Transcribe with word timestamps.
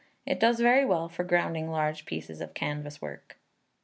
It 0.25 0.39
does 0.39 0.59
very 0.59 0.83
well 0.83 1.09
for 1.09 1.23
grounding 1.23 1.69
large 1.69 2.07
pieces 2.07 2.41
of 2.41 2.55
canvas 2.55 3.03
work. 3.03 3.37